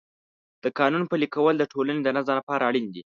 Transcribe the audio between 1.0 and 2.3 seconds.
پلي کول د ټولنې د